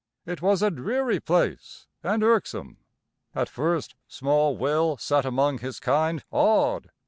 [0.25, 2.77] It was a dreary place and irksome.
[3.35, 6.89] At first small Will sat among his kind awed.